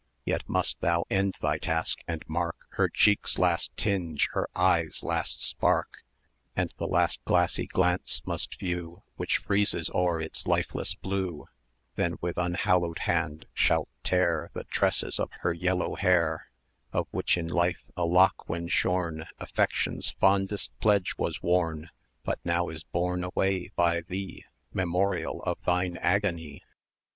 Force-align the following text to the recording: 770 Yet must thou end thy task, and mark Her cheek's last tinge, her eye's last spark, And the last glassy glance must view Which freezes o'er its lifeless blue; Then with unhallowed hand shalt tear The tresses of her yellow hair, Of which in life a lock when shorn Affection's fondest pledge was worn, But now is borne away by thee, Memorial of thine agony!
770 0.25 0.31
Yet 0.31 0.49
must 0.49 0.81
thou 0.81 1.05
end 1.11 1.35
thy 1.43 1.59
task, 1.59 1.99
and 2.07 2.25
mark 2.27 2.65
Her 2.71 2.89
cheek's 2.89 3.37
last 3.37 3.69
tinge, 3.77 4.29
her 4.33 4.49
eye's 4.55 5.03
last 5.03 5.43
spark, 5.47 5.99
And 6.55 6.73
the 6.79 6.87
last 6.87 7.23
glassy 7.23 7.67
glance 7.67 8.23
must 8.25 8.57
view 8.59 9.03
Which 9.17 9.37
freezes 9.37 9.91
o'er 9.93 10.19
its 10.19 10.47
lifeless 10.47 10.95
blue; 10.95 11.47
Then 11.97 12.15
with 12.19 12.39
unhallowed 12.39 12.97
hand 12.97 13.45
shalt 13.53 13.89
tear 14.03 14.49
The 14.55 14.63
tresses 14.63 15.19
of 15.19 15.29
her 15.41 15.53
yellow 15.53 15.93
hair, 15.93 16.47
Of 16.91 17.05
which 17.11 17.37
in 17.37 17.47
life 17.47 17.83
a 17.95 18.03
lock 18.03 18.49
when 18.49 18.69
shorn 18.69 19.27
Affection's 19.37 20.09
fondest 20.19 20.71
pledge 20.79 21.13
was 21.19 21.43
worn, 21.43 21.91
But 22.23 22.39
now 22.43 22.69
is 22.69 22.81
borne 22.83 23.23
away 23.23 23.69
by 23.75 24.01
thee, 24.01 24.45
Memorial 24.73 25.43
of 25.43 25.61
thine 25.63 25.97
agony! 25.97 26.63